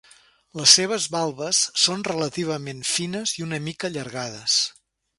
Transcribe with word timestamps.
Les 0.59 0.71
seves 0.79 1.05
valves 1.15 1.59
són 1.83 2.03
relativament 2.09 2.83
fines 2.95 3.37
i 3.41 3.49
una 3.49 3.63
mica 3.71 3.93
allargades. 3.95 4.61